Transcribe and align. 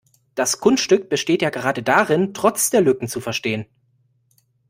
Das 0.33 0.59
Kunststück 0.59 1.09
besteht 1.09 1.43
ja 1.43 1.51
gerade 1.51 1.83
darin, 1.83 2.33
trotz 2.33 2.71
der 2.71 2.81
Lücken 2.81 3.07
zu 3.07 3.21
verstehen. 3.21 3.67